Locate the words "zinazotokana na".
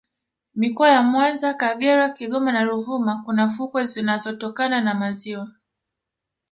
3.85-4.93